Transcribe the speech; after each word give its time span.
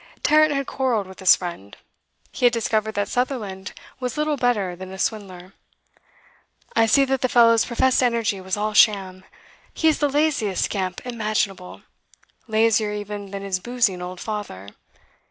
Tarrant 0.23 0.51
had 0.51 0.65
quarrelled 0.65 1.05
with 1.05 1.19
his 1.19 1.35
friend. 1.35 1.77
He 2.31 2.47
had 2.47 2.51
discovered 2.53 2.93
that 2.95 3.07
Sutherland 3.07 3.73
was 3.99 4.17
little 4.17 4.35
better 4.35 4.75
than 4.75 4.91
a 4.91 4.97
swindler. 4.97 5.53
'I 6.75 6.85
see 6.87 7.05
that 7.05 7.21
the 7.21 7.29
fellow's 7.29 7.65
professed 7.65 8.01
energy 8.01 8.41
was 8.41 8.57
all 8.57 8.73
sham. 8.73 9.23
He 9.75 9.87
is 9.89 9.99
the 9.99 10.09
laziest 10.09 10.65
scamp 10.65 11.05
imaginable; 11.05 11.83
lazier 12.47 12.91
even 12.91 13.29
than 13.29 13.43
his 13.43 13.59
boozing 13.59 14.01
old 14.01 14.19
father. 14.19 14.69